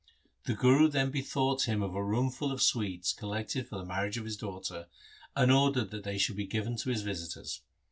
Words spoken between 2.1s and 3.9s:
full of sweets collected for the